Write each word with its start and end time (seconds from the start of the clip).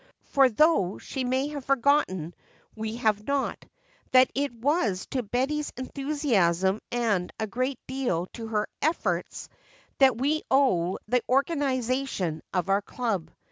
For 0.23 0.49
though 0.49 0.97
she 0.97 1.23
may 1.23 1.49
have 1.49 1.65
forgotten, 1.65 2.33
we 2.75 2.95
have 2.95 3.27
not, 3.27 3.63
that 4.13 4.31
it 4.33 4.51
was 4.51 5.05
to 5.11 5.21
Betty's 5.21 5.71
enthusiasm 5.77 6.81
and 6.91 7.31
a 7.39 7.45
great 7.45 7.77
deal 7.85 8.25
to 8.33 8.47
her 8.47 8.67
efforts 8.81 9.47
that 9.99 10.17
we 10.17 10.41
owe 10.49 10.97
the 11.07 11.21
organization 11.29 12.41
of 12.51 12.67
our 12.67 12.81
club." 12.81 13.29